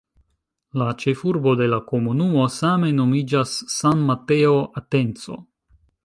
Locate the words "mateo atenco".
4.09-5.37